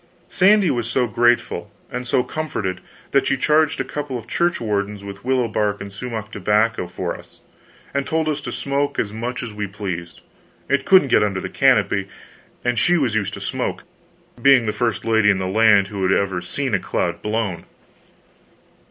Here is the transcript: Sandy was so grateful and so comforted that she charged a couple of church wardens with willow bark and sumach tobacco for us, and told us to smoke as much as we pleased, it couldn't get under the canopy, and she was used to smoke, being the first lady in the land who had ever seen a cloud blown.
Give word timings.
Sandy 0.29 0.71
was 0.71 0.89
so 0.89 1.05
grateful 1.05 1.69
and 1.91 2.07
so 2.07 2.23
comforted 2.23 2.81
that 3.11 3.27
she 3.27 3.37
charged 3.37 3.79
a 3.79 3.83
couple 3.83 4.17
of 4.17 4.27
church 4.27 4.59
wardens 4.59 5.03
with 5.03 5.23
willow 5.23 5.47
bark 5.47 5.79
and 5.79 5.91
sumach 5.93 6.31
tobacco 6.31 6.87
for 6.87 7.15
us, 7.15 7.39
and 7.93 8.03
told 8.07 8.27
us 8.27 8.41
to 8.41 8.51
smoke 8.51 8.97
as 8.97 9.13
much 9.13 9.43
as 9.43 9.53
we 9.53 9.67
pleased, 9.67 10.21
it 10.67 10.85
couldn't 10.85 11.09
get 11.09 11.21
under 11.21 11.39
the 11.39 11.49
canopy, 11.49 12.07
and 12.65 12.79
she 12.79 12.97
was 12.97 13.13
used 13.13 13.35
to 13.35 13.41
smoke, 13.41 13.83
being 14.41 14.65
the 14.65 14.73
first 14.73 15.05
lady 15.05 15.29
in 15.29 15.37
the 15.37 15.45
land 15.45 15.89
who 15.89 16.01
had 16.01 16.11
ever 16.11 16.41
seen 16.41 16.73
a 16.73 16.79
cloud 16.79 17.21
blown. 17.21 17.65